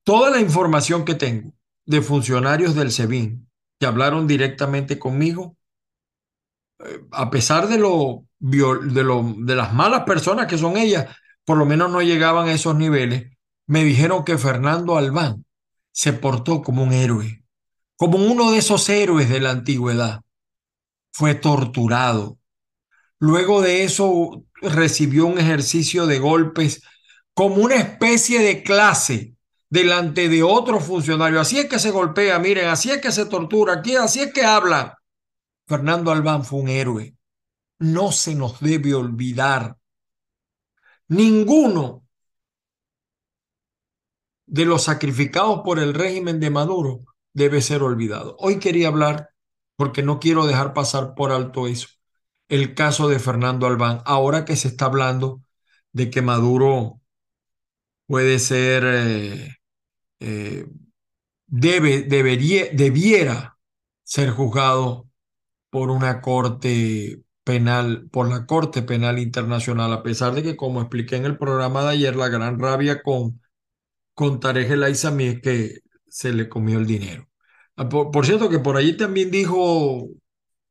Toda 0.04 0.30
la 0.30 0.40
información 0.40 1.04
que 1.04 1.14
tengo 1.14 1.52
de 1.86 2.02
funcionarios 2.02 2.74
del 2.74 2.92
SEBIN 2.92 3.48
que 3.78 3.86
hablaron 3.86 4.26
directamente 4.26 4.98
conmigo, 4.98 5.56
a 7.12 7.30
pesar 7.30 7.68
de, 7.68 7.78
lo, 7.78 8.24
de, 8.38 9.02
lo, 9.02 9.34
de 9.38 9.54
las 9.54 9.72
malas 9.72 10.04
personas 10.04 10.46
que 10.46 10.58
son 10.58 10.76
ellas, 10.76 11.14
por 11.44 11.58
lo 11.58 11.66
menos 11.66 11.90
no 11.90 12.02
llegaban 12.02 12.48
a 12.48 12.52
esos 12.52 12.76
niveles, 12.76 13.30
me 13.66 13.84
dijeron 13.84 14.24
que 14.24 14.38
Fernando 14.38 14.96
Albán 14.96 15.44
se 15.92 16.12
portó 16.12 16.62
como 16.62 16.82
un 16.82 16.92
héroe, 16.92 17.44
como 17.96 18.18
uno 18.18 18.52
de 18.52 18.58
esos 18.58 18.88
héroes 18.88 19.28
de 19.28 19.40
la 19.40 19.50
antigüedad. 19.50 20.22
Fue 21.12 21.34
torturado. 21.34 22.38
Luego 23.18 23.60
de 23.60 23.84
eso 23.84 24.44
recibió 24.62 25.26
un 25.26 25.38
ejercicio 25.38 26.06
de 26.06 26.18
golpes 26.18 26.82
como 27.34 27.56
una 27.56 27.76
especie 27.76 28.40
de 28.40 28.62
clase 28.62 29.34
delante 29.68 30.28
de 30.28 30.42
otro 30.42 30.80
funcionario. 30.80 31.40
Así 31.40 31.58
es 31.58 31.66
que 31.66 31.78
se 31.78 31.90
golpea, 31.90 32.38
miren, 32.38 32.68
así 32.68 32.90
es 32.90 32.98
que 32.98 33.12
se 33.12 33.26
tortura, 33.26 33.74
aquí, 33.74 33.96
así 33.96 34.20
es 34.20 34.32
que 34.32 34.44
habla. 34.44 34.99
Fernando 35.70 36.10
Albán 36.10 36.44
fue 36.44 36.58
un 36.62 36.68
héroe. 36.68 37.14
No 37.78 38.10
se 38.10 38.34
nos 38.34 38.58
debe 38.58 38.92
olvidar. 38.92 39.78
Ninguno 41.06 42.04
de 44.46 44.64
los 44.64 44.82
sacrificados 44.82 45.60
por 45.60 45.78
el 45.78 45.94
régimen 45.94 46.40
de 46.40 46.50
Maduro 46.50 47.04
debe 47.32 47.62
ser 47.62 47.84
olvidado. 47.84 48.34
Hoy 48.40 48.58
quería 48.58 48.88
hablar, 48.88 49.30
porque 49.76 50.02
no 50.02 50.18
quiero 50.18 50.44
dejar 50.44 50.74
pasar 50.74 51.14
por 51.14 51.30
alto 51.30 51.68
eso, 51.68 51.86
el 52.48 52.74
caso 52.74 53.06
de 53.08 53.20
Fernando 53.20 53.68
Albán, 53.68 54.02
ahora 54.06 54.44
que 54.44 54.56
se 54.56 54.66
está 54.66 54.86
hablando 54.86 55.40
de 55.92 56.10
que 56.10 56.20
Maduro 56.20 57.00
puede 58.06 58.40
ser 58.40 58.82
eh, 58.84 59.54
eh, 60.18 60.66
debe, 61.46 62.02
debería, 62.02 62.64
debiera 62.72 63.56
ser 64.02 64.30
juzgado 64.30 65.09
por 65.70 65.90
una 65.90 66.20
corte 66.20 67.22
penal, 67.44 68.08
por 68.10 68.28
la 68.28 68.46
Corte 68.46 68.82
Penal 68.82 69.18
Internacional, 69.18 69.92
a 69.92 70.02
pesar 70.02 70.34
de 70.34 70.42
que, 70.42 70.56
como 70.56 70.80
expliqué 70.80 71.16
en 71.16 71.24
el 71.24 71.38
programa 71.38 71.82
de 71.82 71.90
ayer, 71.90 72.16
la 72.16 72.28
gran 72.28 72.58
rabia 72.58 73.02
con, 73.02 73.40
con 74.14 74.40
Tarek 74.40 74.70
El 74.70 74.84
es 74.84 75.06
que 75.42 75.78
se 76.08 76.32
le 76.32 76.48
comió 76.48 76.78
el 76.78 76.86
dinero. 76.86 77.28
Ah, 77.76 77.88
por, 77.88 78.26
cierto, 78.26 78.48
que 78.50 78.58
por 78.58 78.76
allí 78.76 78.96
también 78.96 79.30
dijo 79.30 80.08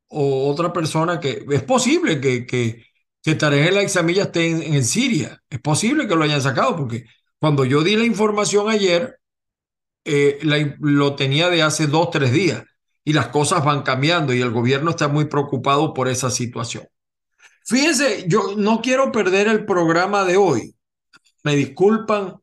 otra 0.08 0.74
persona 0.74 1.20
que 1.20 1.46
es 1.50 1.64
posible 1.64 2.20
que, 2.22 2.46
que, 2.46 2.84
que 3.24 3.36
Tarek 3.36 3.68
El 3.70 3.78
esté 3.78 4.50
en, 4.52 4.74
en 4.74 4.86
Siria. 4.86 5.42
Es 5.50 5.60
posible 5.60 6.08
que 6.08 6.16
lo 6.16 6.24
hayan 6.24 6.42
sacado, 6.42 6.76
porque 6.76 7.06
cuando 7.40 7.66
yo 7.66 7.84
di 7.84 7.96
la 7.96 8.06
información 8.06 8.70
ayer, 8.70 9.20
eh, 10.06 10.40
lo 10.80 11.16
tenía 11.16 11.50
de 11.50 11.62
hace 11.62 11.88
dos, 11.88 12.10
tres 12.12 12.32
días 12.32 12.64
y 13.10 13.14
las 13.14 13.30
cosas 13.30 13.66
van 13.66 13.82
cambiando 13.82 14.36
y 14.36 14.42
el 14.42 14.52
gobierno 14.52 14.92
está 14.92 15.08
muy 15.08 15.26
preocupado 15.26 15.96
por 15.96 16.08
esa 16.10 16.30
situación. 16.30 16.84
Fíjense, 17.66 18.26
yo 18.28 18.54
no 18.56 18.84
quiero 18.84 19.12
perder 19.12 19.48
el 19.48 19.66
programa 19.66 20.26
de 20.26 20.38
hoy. 20.38 20.76
Me 21.44 21.56
disculpan 21.56 22.36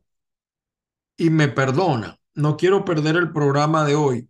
y 1.15 1.29
me 1.29 1.47
perdonan. 1.47 2.17
No 2.33 2.57
quiero 2.57 2.83
perder 2.83 3.15
el 3.15 3.31
programa 3.31 3.85
de 3.85 3.95
hoy 3.95 4.29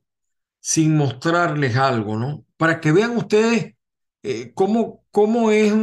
sin 0.60 0.96
mostrarles 0.96 1.76
algo, 1.76 2.18
¿no? 2.18 2.46
Para 2.56 2.80
que 2.82 2.92
vean 2.92 3.18
ustedes 3.18 3.74
eh, 4.22 4.52
cómo, 4.54 5.06
cómo 5.10 5.50
es 5.50 5.74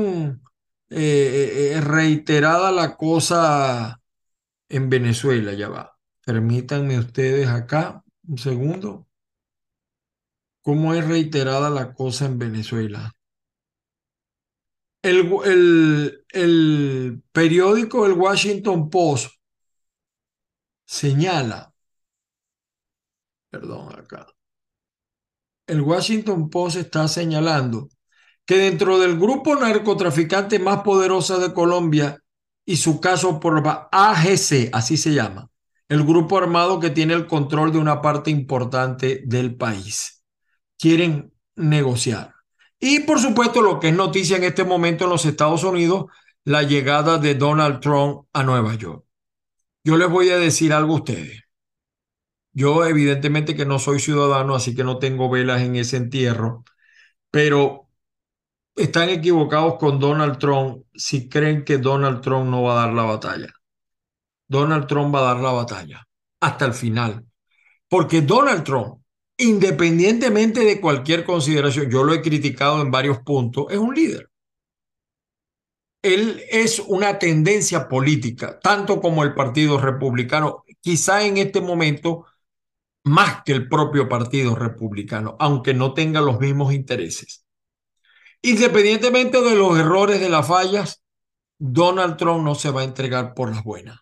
eh, 0.90 1.80
reiterada 1.82 2.70
la 2.70 2.96
cosa 2.96 4.00
en 4.68 4.88
Venezuela, 4.88 5.52
ya 5.52 5.68
va. 5.68 5.98
Permítanme 6.24 6.96
ustedes 7.00 7.48
acá 7.48 8.04
un 8.28 8.38
segundo. 8.38 9.08
¿Cómo 10.64 10.94
es 10.94 11.06
reiterada 11.06 11.70
la 11.70 11.94
cosa 11.94 12.26
en 12.26 12.40
Venezuela? 12.40 13.12
El, 15.02 15.30
el, 15.44 16.24
el 16.30 17.22
periódico 17.32 18.06
El 18.06 18.14
Washington 18.14 18.88
Post 18.90 19.34
señala, 20.86 21.72
perdón 23.50 23.88
acá, 23.98 24.26
el 25.66 25.80
Washington 25.80 26.50
Post 26.50 26.76
está 26.76 27.08
señalando 27.08 27.88
que 28.46 28.58
dentro 28.58 28.98
del 28.98 29.18
grupo 29.18 29.56
narcotraficante 29.56 30.58
más 30.58 30.82
poderoso 30.82 31.38
de 31.40 31.54
Colombia 31.54 32.18
y 32.66 32.76
su 32.76 33.00
caso 33.00 33.40
por 33.40 33.62
AGC, 33.92 34.70
así 34.72 34.96
se 34.96 35.14
llama, 35.14 35.50
el 35.88 36.04
grupo 36.04 36.38
armado 36.38 36.80
que 36.80 36.90
tiene 36.90 37.14
el 37.14 37.26
control 37.26 37.72
de 37.72 37.78
una 37.78 38.02
parte 38.02 38.30
importante 38.30 39.22
del 39.26 39.56
país. 39.56 40.13
Quieren 40.78 41.32
negociar. 41.56 42.34
Y 42.78 43.00
por 43.00 43.18
supuesto, 43.18 43.62
lo 43.62 43.80
que 43.80 43.88
es 43.88 43.94
noticia 43.94 44.36
en 44.36 44.44
este 44.44 44.64
momento 44.64 45.04
en 45.04 45.10
los 45.10 45.24
Estados 45.24 45.64
Unidos, 45.64 46.06
la 46.44 46.62
llegada 46.62 47.18
de 47.18 47.34
Donald 47.34 47.80
Trump 47.80 48.26
a 48.32 48.42
Nueva 48.42 48.74
York. 48.74 49.04
Yo 49.82 49.96
les 49.96 50.08
voy 50.08 50.30
a 50.30 50.38
decir 50.38 50.72
algo 50.72 50.94
a 50.94 50.98
ustedes. 50.98 51.42
Yo 52.52 52.84
evidentemente 52.84 53.56
que 53.56 53.66
no 53.66 53.78
soy 53.78 54.00
ciudadano, 54.00 54.54
así 54.54 54.74
que 54.74 54.84
no 54.84 54.98
tengo 54.98 55.28
velas 55.28 55.62
en 55.62 55.76
ese 55.76 55.96
entierro, 55.96 56.64
pero 57.30 57.88
están 58.76 59.08
equivocados 59.08 59.76
con 59.78 59.98
Donald 59.98 60.38
Trump 60.38 60.84
si 60.94 61.28
creen 61.28 61.64
que 61.64 61.78
Donald 61.78 62.20
Trump 62.20 62.48
no 62.50 62.62
va 62.62 62.72
a 62.72 62.86
dar 62.86 62.94
la 62.94 63.02
batalla. 63.04 63.52
Donald 64.46 64.86
Trump 64.86 65.14
va 65.14 65.20
a 65.20 65.34
dar 65.34 65.36
la 65.38 65.52
batalla 65.52 66.06
hasta 66.40 66.66
el 66.66 66.74
final. 66.74 67.24
Porque 67.88 68.22
Donald 68.22 68.64
Trump, 68.64 69.02
independientemente 69.36 70.60
de 70.60 70.80
cualquier 70.80 71.24
consideración, 71.24 71.90
yo 71.90 72.04
lo 72.04 72.14
he 72.14 72.22
criticado 72.22 72.80
en 72.80 72.90
varios 72.90 73.18
puntos, 73.20 73.66
es 73.70 73.78
un 73.78 73.94
líder. 73.94 74.30
Él 76.02 76.42
es 76.50 76.80
una 76.80 77.18
tendencia 77.18 77.88
política, 77.88 78.60
tanto 78.60 79.00
como 79.00 79.24
el 79.24 79.34
Partido 79.34 79.78
Republicano, 79.80 80.64
quizá 80.80 81.24
en 81.24 81.38
este 81.38 81.60
momento 81.62 82.26
más 83.04 83.42
que 83.42 83.52
el 83.52 83.68
propio 83.68 84.08
Partido 84.08 84.54
Republicano, 84.54 85.36
aunque 85.38 85.74
no 85.74 85.94
tenga 85.94 86.20
los 86.20 86.38
mismos 86.40 86.72
intereses. 86.74 87.44
Independientemente 88.42 89.40
de 89.40 89.54
los 89.54 89.78
errores, 89.78 90.20
de 90.20 90.28
las 90.28 90.46
fallas, 90.46 91.02
Donald 91.58 92.16
Trump 92.16 92.44
no 92.44 92.54
se 92.54 92.70
va 92.70 92.82
a 92.82 92.84
entregar 92.84 93.34
por 93.34 93.50
las 93.50 93.64
buenas. 93.64 94.00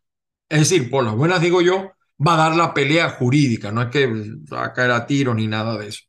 Es 0.49 0.61
decir, 0.61 0.91
por 0.91 1.05
las 1.05 1.15
buenas 1.15 1.41
digo 1.41 1.63
yo, 1.63 1.93
va 2.27 2.35
a 2.35 2.49
dar 2.49 2.57
la 2.57 2.75
pelea 2.75 3.11
jurídica, 3.11 3.73
no 3.73 3.83
es 3.83 3.89
que 3.91 4.07
va 4.53 4.67
a 4.67 4.73
caer 4.73 4.91
a 4.93 5.07
tiro 5.07 5.35
ni 5.35 5.47
nada 5.47 5.79
de 5.79 5.89
eso, 5.89 6.03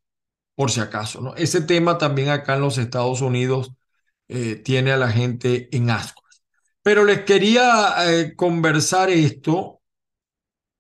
por 0.55 0.71
si 0.71 0.79
acaso. 0.81 1.21
¿no? 1.21 1.35
Ese 1.35 1.61
tema 1.61 1.97
también 1.97 2.29
acá 2.29 2.55
en 2.55 2.61
los 2.61 2.77
Estados 2.77 3.21
Unidos 3.21 3.71
eh, 4.27 4.55
tiene 4.57 4.91
a 4.91 4.97
la 4.97 5.09
gente 5.11 5.69
en 5.75 5.89
ascuas. 5.89 6.43
Pero 6.83 7.05
les 7.05 7.21
quería 7.23 7.95
eh, 8.11 8.35
conversar 8.35 9.09
esto, 9.09 9.81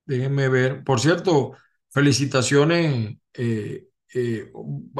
déjenme 0.05 0.49
ver, 0.49 0.83
por 0.83 0.99
cierto, 0.99 1.53
felicitaciones, 1.89 3.17
eh, 3.33 3.87
eh, 4.13 4.51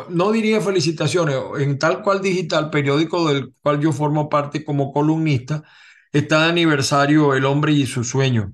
no 0.10 0.32
diría 0.32 0.62
felicitaciones, 0.62 1.36
en 1.60 1.78
tal 1.78 2.02
cual 2.02 2.22
digital, 2.22 2.70
periódico 2.70 3.28
del 3.28 3.54
cual 3.62 3.80
yo 3.82 3.92
formo 3.92 4.30
parte 4.30 4.64
como 4.64 4.94
columnista, 4.94 5.64
está 6.12 6.44
de 6.44 6.50
aniversario 6.50 7.34
El 7.36 7.46
hombre 7.46 7.74
y 7.74 7.86
su 7.86 8.04
sueño, 8.04 8.54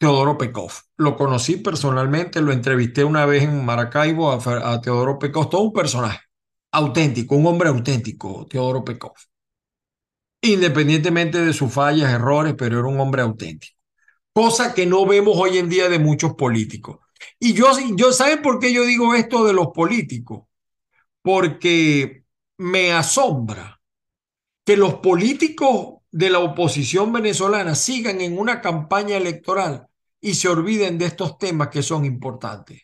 Teodoro 0.00 0.38
Pekov. 0.38 0.72
Lo 0.96 1.16
conocí 1.16 1.58
personalmente, 1.58 2.40
lo 2.40 2.52
entrevisté 2.52 3.04
una 3.04 3.26
vez 3.26 3.44
en 3.44 3.64
Maracaibo 3.64 4.32
a, 4.32 4.80
Teodoro 4.80 5.18
Pekov, 5.18 5.50
todo 5.50 5.62
un 5.62 5.72
personaje 5.72 6.20
auténtico, 6.72 7.36
un 7.36 7.46
hombre 7.46 7.68
auténtico, 7.68 8.46
Teodoro 8.48 8.82
Pekov. 8.84 9.12
Independientemente 10.42 11.38
de 11.44 11.52
sus 11.52 11.72
fallas, 11.72 12.10
errores, 12.12 12.54
pero 12.56 12.78
era 12.80 12.88
un 12.88 12.98
hombre 12.98 13.22
auténtico 13.22 13.80
cosa 14.32 14.74
que 14.74 14.86
no 14.86 15.06
vemos 15.06 15.36
hoy 15.36 15.58
en 15.58 15.68
día 15.68 15.88
de 15.88 15.98
muchos 15.98 16.34
políticos. 16.34 16.98
Y 17.38 17.52
yo, 17.52 17.66
yo 17.96 18.12
¿saben 18.12 18.42
por 18.42 18.58
qué 18.58 18.72
yo 18.72 18.84
digo 18.84 19.14
esto 19.14 19.44
de 19.44 19.52
los 19.52 19.68
políticos? 19.68 20.44
Porque 21.22 22.24
me 22.58 22.92
asombra 22.92 23.80
que 24.64 24.76
los 24.76 24.94
políticos 24.94 25.98
de 26.10 26.30
la 26.30 26.38
oposición 26.38 27.12
venezolana 27.12 27.74
sigan 27.74 28.20
en 28.20 28.38
una 28.38 28.60
campaña 28.60 29.16
electoral 29.16 29.88
y 30.20 30.34
se 30.34 30.48
olviden 30.48 30.98
de 30.98 31.06
estos 31.06 31.38
temas 31.38 31.68
que 31.68 31.82
son 31.82 32.04
importantes. 32.04 32.82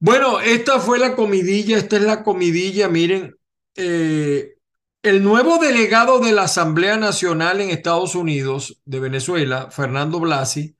Bueno, 0.00 0.40
esta 0.40 0.78
fue 0.78 0.98
la 0.98 1.16
comidilla, 1.16 1.76
esta 1.78 1.96
es 1.96 2.02
la 2.02 2.22
comidilla, 2.22 2.88
miren, 2.88 3.34
eh, 3.74 4.54
el 5.02 5.22
nuevo 5.22 5.58
delegado 5.58 6.20
de 6.20 6.32
la 6.32 6.42
Asamblea 6.42 6.96
Nacional 6.96 7.60
en 7.60 7.70
Estados 7.70 8.14
Unidos 8.14 8.80
de 8.84 9.00
Venezuela, 9.00 9.70
Fernando 9.70 10.20
Blasi, 10.20 10.76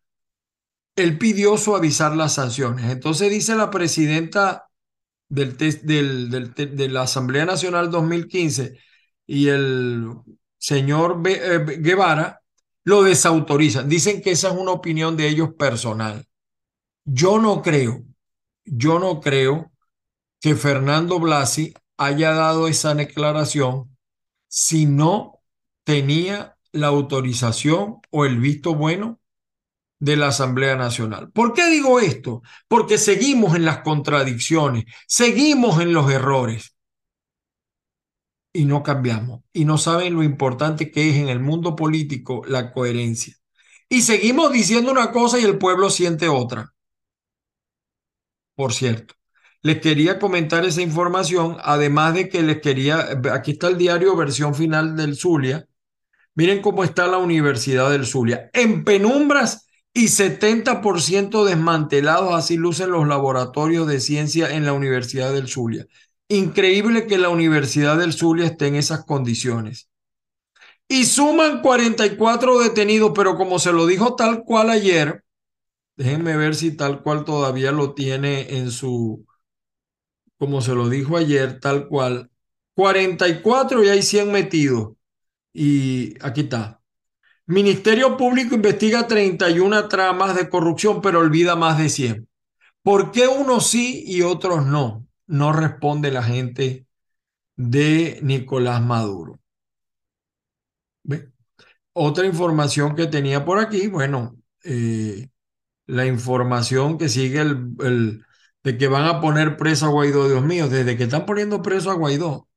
él 0.97 1.19
pidió 1.19 1.57
suavizar 1.57 2.17
las 2.17 2.35
sanciones. 2.35 2.91
Entonces 2.91 3.31
dice 3.31 3.55
la 3.55 3.71
presidenta 3.71 4.69
del, 5.29 5.57
del, 5.57 6.55
de 6.55 6.89
la 6.89 7.03
Asamblea 7.03 7.45
Nacional 7.45 7.91
2015 7.91 8.79
y 9.27 9.49
el 9.49 10.11
señor 10.59 11.23
eh, 11.27 11.79
Guevara 11.79 12.41
lo 12.85 13.03
desautorizan. 13.03 13.89
Dicen 13.89 14.23
que 14.23 14.31
esa 14.31 14.49
es 14.49 14.55
una 14.55 14.73
opinión 14.73 15.17
de 15.17 15.29
ellos 15.29 15.51
personal. 15.59 16.27
Yo 17.05 17.39
no 17.39 17.63
creo, 17.63 18.05
yo 18.65 18.99
no 18.99 19.21
creo 19.21 19.73
que 20.41 20.55
Fernando 20.55 21.19
Blasi 21.19 21.75
haya 21.97 22.33
dado 22.33 22.69
esa 22.69 22.95
declaración 22.95 23.97
si 24.47 24.87
no 24.87 25.41
tenía 25.85 26.57
la 26.73 26.89
autorización 26.89 28.01
o 28.11 28.25
el 28.25 28.39
visto 28.39 28.75
bueno 28.75 29.21
de 29.99 30.17
la 30.17 30.29
Asamblea 30.29 30.77
Nacional. 30.77 31.31
¿Por 31.33 31.55
qué 31.55 31.69
digo 31.71 31.99
esto? 31.99 32.43
Porque 32.69 32.99
seguimos 32.99 33.57
en 33.57 33.65
las 33.65 33.79
contradicciones, 33.79 34.85
seguimos 35.07 35.81
en 35.81 35.93
los 35.93 36.11
errores 36.11 36.78
y 38.53 38.65
no 38.65 38.83
cambiamos. 38.83 39.43
Y 39.53 39.65
no 39.65 39.79
saben 39.79 40.15
lo 40.15 40.23
importante 40.23 40.91
que 40.91 41.11
es 41.11 41.17
en 41.17 41.29
el 41.29 41.41
mundo 41.41 41.77
político 41.77 42.43
la 42.47 42.73
coherencia. 42.73 43.35
Y 43.89 44.03
seguimos 44.03 44.53
diciendo 44.53 44.93
una 44.93 45.13
cosa 45.13 45.39
y 45.39 45.45
el 45.45 45.59
pueblo 45.59 45.91
siente 45.91 46.29
otra. 46.29 46.73
Por 48.55 48.73
cierto. 48.73 49.15
Les 49.63 49.81
quería 49.81 50.19
comentar 50.19 50.65
esa 50.65 50.83
información, 50.83 51.57
además 51.63 52.15
de 52.15 52.29
que 52.29 52.43
les 52.43 52.61
quería, 52.61 53.21
aquí 53.33 53.53
está 53.53 53.69
el 53.69 53.79
diario 53.79 54.17
versión 54.17 54.55
final 54.55 54.97
del 54.97 55.17
Zulia. 55.17 55.67
Miren 56.35 56.63
cómo 56.63 56.85
está 56.85 57.09
la 57.09 57.19
Universidad 57.19 57.91
del 57.91 58.07
Zulia. 58.07 58.51
En 58.53 58.85
penumbras 58.85 59.67
y 59.93 60.09
70% 60.09 61.45
desmantelados, 61.45 62.35
así 62.35 62.57
lucen 62.57 62.91
los 62.91 63.09
laboratorios 63.09 63.89
de 63.89 64.01
ciencia 64.01 64.55
en 64.55 64.65
la 64.65 64.73
Universidad 64.73 65.33
del 65.33 65.49
Zulia. 65.49 65.87
Increíble 66.29 67.07
que 67.07 67.19
la 67.19 67.31
Universidad 67.31 67.97
del 67.99 68.13
Zulia 68.13 68.47
esté 68.47 68.67
en 68.67 68.77
esas 68.77 69.05
condiciones. 69.05 69.89
Y 70.87 71.05
suman 71.05 71.63
44 71.63 72.59
detenidos, 72.61 73.13
pero 73.15 73.37
como 73.37 73.59
se 73.59 73.73
lo 73.73 73.87
dijo 73.87 74.15
tal 74.15 74.45
cual 74.45 74.71
ayer, 74.71 75.25
déjenme 75.97 76.37
ver 76.37 76.55
si 76.55 76.77
tal 76.77 77.03
cual 77.03 77.25
todavía 77.25 77.73
lo 77.73 77.95
tiene 77.95 78.57
en 78.59 78.71
su, 78.71 79.27
como 80.39 80.63
se 80.63 80.75
lo 80.75 80.89
dijo 80.89 81.17
ayer, 81.17 81.61
tal 81.61 81.89
cual. 81.89 82.31
44 82.75 83.83
y 83.85 83.89
hay 83.89 84.03
100 84.03 84.31
metidos. 84.31 84.93
Y 85.53 86.15
aquí 86.25 86.43
está. 86.43 86.81
Ministerio 87.47 88.17
Público 88.17 88.55
investiga 88.55 89.09
31 89.09 89.89
tramas 89.89 90.37
de 90.37 90.49
corrupción, 90.51 91.01
pero 91.03 91.21
olvida 91.21 91.57
más 91.57 91.79
de 91.79 91.89
100. 91.89 92.29
¿Por 92.83 93.11
qué 93.11 93.27
unos 93.27 93.69
sí 93.69 94.05
y 94.07 94.23
otros 94.23 94.67
no? 94.67 95.08
No 95.29 95.53
responde 95.53 96.11
la 96.11 96.23
gente 96.25 96.87
de 97.57 98.19
Nicolás 98.23 98.83
Maduro. 98.83 99.39
Otra 101.93 102.27
información 102.27 102.95
que 102.95 103.07
tenía 103.07 103.45
por 103.45 103.59
aquí, 103.59 103.89
bueno, 103.89 104.37
eh, 104.65 105.29
la 105.87 106.07
información 106.07 106.99
que 106.99 107.09
sigue 107.09 107.41
el 107.41 108.25
de 108.63 108.77
que 108.77 108.89
van 108.89 109.05
a 109.05 109.21
poner 109.21 109.57
preso 109.57 109.87
a 109.87 109.91
Guaidó, 109.91 110.29
Dios 110.29 110.45
mío, 110.45 110.69
desde 110.69 110.97
que 110.97 111.05
están 111.05 111.27
poniendo 111.27 111.63
preso 111.63 111.91
a 111.91 111.95
Guaidó, 111.95 112.49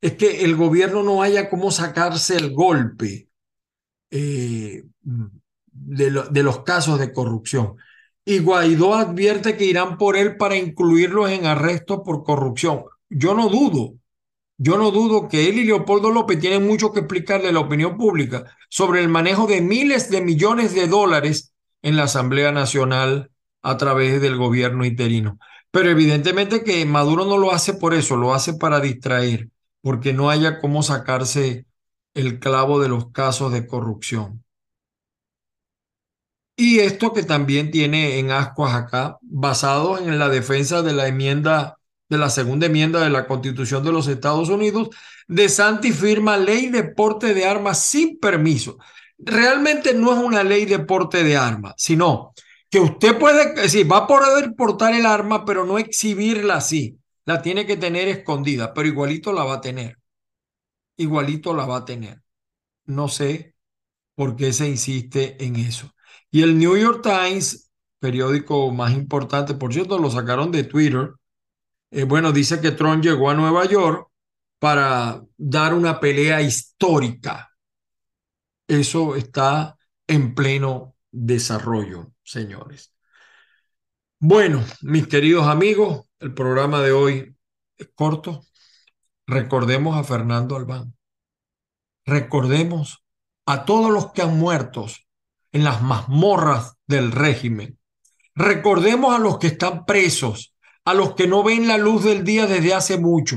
es 0.00 0.14
que 0.14 0.44
el 0.44 0.56
gobierno 0.56 1.02
no 1.02 1.22
haya 1.22 1.48
cómo 1.48 1.70
sacarse 1.70 2.36
el 2.36 2.52
golpe 2.52 3.28
eh, 4.10 4.84
de, 5.72 6.24
de 6.30 6.42
los 6.42 6.62
casos 6.64 6.98
de 6.98 7.12
corrupción. 7.12 7.76
Y 8.24 8.38
Guaidó 8.38 8.94
advierte 8.94 9.56
que 9.56 9.66
irán 9.66 9.98
por 9.98 10.16
él 10.16 10.36
para 10.36 10.56
incluirlos 10.56 11.30
en 11.30 11.46
arresto 11.46 12.02
por 12.02 12.24
corrupción. 12.24 12.84
Yo 13.10 13.34
no 13.34 13.48
dudo, 13.48 13.94
yo 14.56 14.78
no 14.78 14.92
dudo 14.92 15.28
que 15.28 15.48
él 15.48 15.58
y 15.58 15.64
Leopoldo 15.64 16.10
López 16.10 16.38
tienen 16.38 16.66
mucho 16.66 16.92
que 16.92 17.00
explicarle 17.00 17.48
a 17.48 17.52
la 17.52 17.60
opinión 17.60 17.96
pública 17.96 18.44
sobre 18.68 19.00
el 19.00 19.08
manejo 19.08 19.46
de 19.46 19.60
miles 19.60 20.10
de 20.10 20.20
millones 20.20 20.74
de 20.74 20.86
dólares 20.86 21.52
en 21.82 21.96
la 21.96 22.04
Asamblea 22.04 22.52
Nacional 22.52 23.30
a 23.62 23.76
través 23.76 24.20
del 24.20 24.36
gobierno 24.36 24.84
interino. 24.84 25.38
Pero 25.72 25.90
evidentemente 25.90 26.62
que 26.62 26.86
Maduro 26.86 27.24
no 27.24 27.36
lo 27.36 27.52
hace 27.52 27.74
por 27.74 27.94
eso, 27.94 28.16
lo 28.16 28.32
hace 28.32 28.54
para 28.54 28.78
distraer, 28.78 29.48
porque 29.82 30.12
no 30.12 30.30
haya 30.30 30.60
cómo 30.60 30.84
sacarse 30.84 31.66
el 32.14 32.38
clavo 32.38 32.80
de 32.80 32.88
los 32.88 33.10
casos 33.10 33.52
de 33.52 33.66
corrupción. 33.66 34.43
Y 36.56 36.78
esto 36.80 37.12
que 37.12 37.24
también 37.24 37.70
tiene 37.70 38.18
en 38.18 38.30
ascuas 38.30 38.74
acá, 38.74 39.18
basado 39.22 39.98
en 39.98 40.18
la 40.18 40.28
defensa 40.28 40.82
de 40.82 40.92
la 40.92 41.08
enmienda, 41.08 41.78
de 42.08 42.18
la 42.18 42.30
segunda 42.30 42.66
enmienda 42.66 43.00
de 43.00 43.10
la 43.10 43.26
Constitución 43.26 43.84
de 43.84 43.92
los 43.92 44.06
Estados 44.06 44.48
Unidos, 44.48 44.90
de 45.26 45.48
Santi 45.48 45.90
firma 45.90 46.36
ley 46.36 46.68
de 46.68 46.84
porte 46.84 47.34
de 47.34 47.44
armas 47.44 47.84
sin 47.84 48.18
permiso. 48.20 48.78
Realmente 49.18 49.94
no 49.94 50.12
es 50.12 50.18
una 50.18 50.44
ley 50.44 50.64
de 50.64 50.78
porte 50.78 51.24
de 51.24 51.36
armas, 51.36 51.74
sino 51.76 52.34
que 52.70 52.78
usted 52.78 53.18
puede, 53.18 53.54
decir, 53.54 53.90
va 53.90 53.98
a 53.98 54.06
poder 54.06 54.54
portar 54.54 54.94
el 54.94 55.06
arma, 55.06 55.44
pero 55.44 55.64
no 55.64 55.78
exhibirla 55.78 56.56
así. 56.56 56.98
La 57.24 57.40
tiene 57.40 57.66
que 57.66 57.76
tener 57.76 58.08
escondida, 58.08 58.74
pero 58.74 58.86
igualito 58.88 59.32
la 59.32 59.44
va 59.44 59.54
a 59.54 59.60
tener. 59.60 59.98
Igualito 60.96 61.54
la 61.54 61.66
va 61.66 61.78
a 61.78 61.84
tener. 61.84 62.22
No 62.86 63.08
sé 63.08 63.54
por 64.14 64.36
qué 64.36 64.52
se 64.52 64.68
insiste 64.68 65.42
en 65.44 65.56
eso. 65.56 65.94
Y 66.34 66.42
el 66.42 66.58
New 66.58 66.76
York 66.76 67.00
Times, 67.00 67.70
periódico 68.00 68.72
más 68.72 68.92
importante, 68.92 69.54
por 69.54 69.72
cierto, 69.72 70.00
lo 70.00 70.10
sacaron 70.10 70.50
de 70.50 70.64
Twitter. 70.64 71.12
Eh, 71.92 72.02
bueno, 72.02 72.32
dice 72.32 72.60
que 72.60 72.72
Trump 72.72 73.04
llegó 73.04 73.30
a 73.30 73.34
Nueva 73.34 73.64
York 73.66 74.08
para 74.58 75.22
dar 75.36 75.74
una 75.74 76.00
pelea 76.00 76.42
histórica. 76.42 77.52
Eso 78.66 79.14
está 79.14 79.78
en 80.08 80.34
pleno 80.34 80.96
desarrollo, 81.12 82.10
señores. 82.24 82.92
Bueno, 84.18 84.64
mis 84.80 85.06
queridos 85.06 85.46
amigos, 85.46 86.04
el 86.18 86.34
programa 86.34 86.80
de 86.80 86.90
hoy 86.90 87.36
es 87.76 87.90
corto. 87.94 88.42
Recordemos 89.28 89.96
a 89.96 90.02
Fernando 90.02 90.56
Albán. 90.56 90.96
Recordemos 92.04 93.04
a 93.46 93.64
todos 93.64 93.92
los 93.92 94.10
que 94.10 94.22
han 94.22 94.36
muerto 94.36 94.88
en 95.54 95.62
las 95.62 95.82
mazmorras 95.82 96.74
del 96.86 97.12
régimen. 97.12 97.78
Recordemos 98.34 99.14
a 99.14 99.20
los 99.20 99.38
que 99.38 99.46
están 99.46 99.86
presos, 99.86 100.52
a 100.84 100.92
los 100.94 101.14
que 101.14 101.28
no 101.28 101.44
ven 101.44 101.68
la 101.68 101.78
luz 101.78 102.02
del 102.02 102.24
día 102.24 102.46
desde 102.46 102.74
hace 102.74 102.98
mucho. 102.98 103.36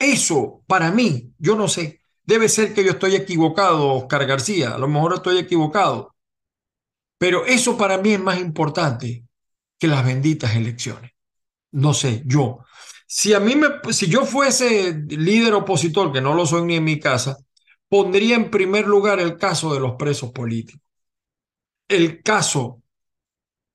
Eso, 0.00 0.64
para 0.66 0.90
mí, 0.90 1.32
yo 1.38 1.54
no 1.54 1.68
sé, 1.68 2.00
debe 2.24 2.48
ser 2.48 2.74
que 2.74 2.84
yo 2.84 2.90
estoy 2.90 3.14
equivocado, 3.14 3.94
Oscar 3.94 4.26
García, 4.26 4.74
a 4.74 4.78
lo 4.78 4.88
mejor 4.88 5.14
estoy 5.14 5.38
equivocado, 5.38 6.12
pero 7.18 7.46
eso 7.46 7.78
para 7.78 7.98
mí 7.98 8.14
es 8.14 8.20
más 8.20 8.40
importante 8.40 9.24
que 9.78 9.86
las 9.86 10.04
benditas 10.04 10.56
elecciones. 10.56 11.12
No 11.70 11.94
sé, 11.94 12.24
yo. 12.26 12.64
Si 13.06 13.32
a 13.32 13.38
mí 13.38 13.54
me, 13.54 13.68
si 13.92 14.08
yo 14.08 14.26
fuese 14.26 14.92
líder 15.08 15.54
opositor, 15.54 16.12
que 16.12 16.20
no 16.20 16.34
lo 16.34 16.46
soy 16.46 16.64
ni 16.64 16.74
en 16.74 16.84
mi 16.84 16.98
casa, 16.98 17.36
pondría 17.88 18.34
en 18.34 18.50
primer 18.50 18.88
lugar 18.88 19.20
el 19.20 19.36
caso 19.36 19.72
de 19.72 19.78
los 19.78 19.92
presos 19.92 20.32
políticos 20.32 20.82
el 21.88 22.22
caso 22.22 22.82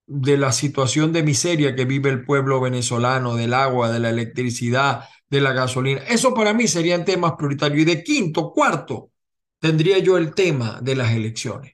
de 0.08 0.38
la 0.38 0.52
situación 0.54 1.12
de 1.12 1.22
miseria 1.22 1.76
que 1.76 1.86
vive 1.86 2.10
el 2.10 2.24
pueblo 2.26 2.62
venezolano, 2.62 3.36
del 3.36 3.54
agua, 3.54 3.92
de 3.92 4.00
la 4.00 4.10
electricidad, 4.10 5.04
de 5.30 5.42
la 5.42 5.52
gasolina. 5.52 6.02
Eso 6.08 6.34
para 6.34 6.54
mí 6.54 6.68
serían 6.68 7.06
temas 7.06 7.34
prioritarios. 7.38 7.82
Y 7.82 7.86
de 7.86 8.04
quinto, 8.04 8.52
cuarto, 8.54 9.12
tendría 9.60 10.00
yo 10.00 10.18
el 10.18 10.34
tema 10.34 10.80
de 10.82 10.96
las 10.96 11.12
elecciones. 11.12 11.74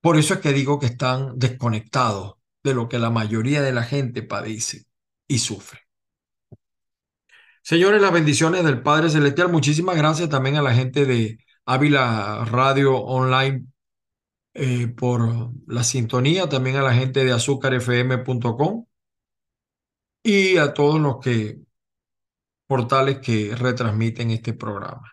Por 0.00 0.16
eso 0.16 0.34
es 0.34 0.40
que 0.40 0.52
digo 0.52 0.78
que 0.78 0.86
están 0.86 1.36
desconectados 1.36 2.34
de 2.62 2.74
lo 2.74 2.88
que 2.88 2.98
la 2.98 3.10
mayoría 3.10 3.60
de 3.62 3.72
la 3.72 3.82
gente 3.82 4.22
padece 4.22 4.84
y 5.26 5.38
sufre. 5.38 5.80
Señores, 7.62 8.00
las 8.00 8.12
bendiciones 8.12 8.62
del 8.62 8.82
Padre 8.82 9.10
Celestial. 9.10 9.50
Muchísimas 9.50 9.96
gracias 9.96 10.28
también 10.28 10.54
a 10.56 10.62
la 10.62 10.72
gente 10.72 11.04
de 11.04 11.38
Ávila 11.64 12.44
Radio 12.44 12.96
Online 12.96 13.66
eh, 14.58 14.88
por 14.88 15.50
la 15.66 15.84
sintonía, 15.84 16.48
también 16.48 16.76
a 16.76 16.82
la 16.82 16.94
gente 16.94 17.24
de 17.24 17.32
azúcarfm.com 17.32 18.86
y 20.22 20.56
a 20.56 20.72
todos 20.72 20.98
los 20.98 21.18
que 21.18 21.60
portales 22.66 23.18
que 23.18 23.54
retransmiten 23.54 24.30
este 24.30 24.54
programa. 24.54 25.12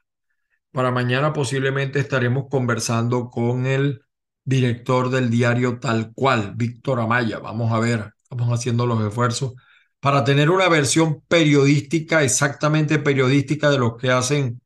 Para 0.71 0.91
mañana 0.91 1.33
posiblemente 1.33 1.99
estaremos 1.99 2.45
conversando 2.49 3.29
con 3.29 3.65
el 3.65 4.01
director 4.45 5.09
del 5.09 5.29
diario 5.29 5.77
Tal 5.77 6.13
Cual, 6.13 6.53
Víctor 6.55 7.01
Amaya. 7.01 7.39
Vamos 7.39 7.73
a 7.73 7.79
ver, 7.79 8.13
estamos 8.23 8.47
haciendo 8.49 8.85
los 8.85 9.05
esfuerzos 9.05 9.55
para 9.99 10.23
tener 10.23 10.51
una 10.51 10.69
versión 10.69 11.21
periodística, 11.27 12.23
exactamente 12.23 12.97
periodística 12.97 13.69
de 13.69 13.77
lo 13.77 13.97
que 13.97 14.09
hacen 14.09 14.61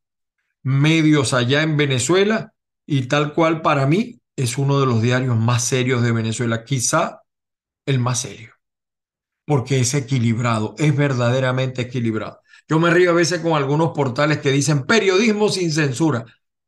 medios 0.62 1.34
allá 1.34 1.64
en 1.64 1.78
Venezuela 1.78 2.54
y 2.86 3.08
tal 3.08 3.34
cual 3.34 3.64
para 3.64 3.88
mí 3.88 4.20
es 4.38 4.58
uno 4.58 4.80
de 4.80 4.86
los 4.86 5.02
diarios 5.02 5.36
más 5.36 5.66
serios 5.66 6.02
de 6.04 6.14
Venezuela, 6.14 6.64
quizá 6.64 7.24
el 7.86 8.00
más 8.00 8.22
serio, 8.22 8.54
porque 9.46 9.80
es 9.80 9.94
equilibrado, 9.94 10.76
es 10.78 10.96
verdaderamente 10.96 11.82
equilibrado. 11.82 12.42
Yo 12.70 12.80
me 12.80 12.92
río 12.92 13.12
a 13.12 13.14
veces 13.14 13.42
con 13.42 13.54
algunos 13.54 13.92
portales 13.92 14.40
que 14.40 14.52
dicen 14.52 14.86
periodismo 14.86 15.50
sin 15.50 15.72
censura, 15.72 16.26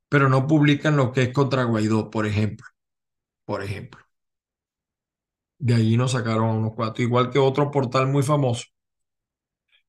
pero 0.10 0.30
no 0.30 0.48
publican 0.48 0.98
lo 0.98 1.12
que 1.12 1.24
es 1.24 1.34
contra 1.34 1.64
Guaidó, 1.64 2.10
por 2.10 2.26
ejemplo. 2.26 2.66
Por 3.46 3.64
ejemplo. 3.64 4.02
De 5.60 5.76
allí 5.76 5.96
nos 5.98 6.14
sacaron 6.14 6.58
unos 6.58 6.74
cuatro, 6.76 7.04
igual 7.04 7.30
que 7.30 7.40
otro 7.40 7.70
portal 7.70 8.08
muy 8.08 8.24
famoso. 8.24 8.66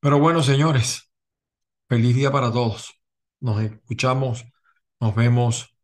Pero 0.01 0.19
bueno, 0.19 0.43
señores, 0.43 1.11
feliz 1.89 2.15
día 2.17 2.31
para 2.33 2.53
todos. 2.53 2.95
Nos 3.41 3.63
escuchamos, 3.63 4.45
nos 5.01 5.15
vemos 5.15 5.75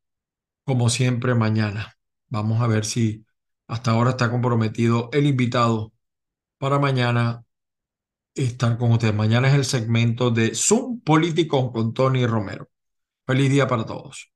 como 0.66 0.90
siempre, 0.90 1.34
mañana. 1.34 1.96
Vamos 2.28 2.60
a 2.60 2.66
ver 2.66 2.84
si 2.84 3.24
hasta 3.68 3.92
ahora 3.92 4.10
está 4.10 4.30
comprometido 4.30 5.10
el 5.12 5.26
invitado 5.26 5.92
para 6.58 6.78
mañana 6.78 7.44
estar 8.34 8.76
con 8.78 8.92
ustedes. 8.92 9.14
Mañana 9.14 9.48
es 9.48 9.54
el 9.54 9.64
segmento 9.64 10.30
de 10.30 10.54
Zoom 10.54 11.00
Político 11.00 11.72
con 11.72 11.94
Tony 11.94 12.26
Romero. 12.26 12.68
Feliz 13.26 13.50
día 13.50 13.68
para 13.68 13.86
todos. 13.86 14.32